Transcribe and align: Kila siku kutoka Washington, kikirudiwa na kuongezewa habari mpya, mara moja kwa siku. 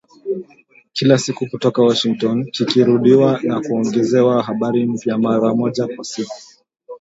Kila 0.93 1.17
siku 1.17 1.45
kutoka 1.49 1.81
Washington, 1.83 2.45
kikirudiwa 2.51 3.39
na 3.43 3.61
kuongezewa 3.61 4.43
habari 4.43 4.85
mpya, 4.85 5.17
mara 5.17 5.55
moja 5.55 5.87
kwa 5.87 6.03
siku. 6.05 6.35